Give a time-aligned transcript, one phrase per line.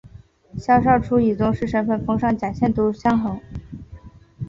[0.57, 3.39] 萧韶初以宗室身份封上甲县都乡侯。